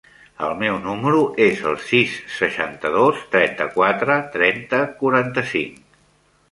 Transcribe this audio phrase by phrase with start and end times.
[0.45, 5.83] El meu número es el sis, seixanta-dos, trenta-quatre, trenta, quaranta-cinc.